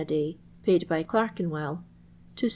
a 0.01 0.03
day 0.03 0.35
(paid 0.63 0.87
by 0.87 1.03
Clerkenwcll) 1.03 1.83
to 2.35 2.47
7». 2.49 2.49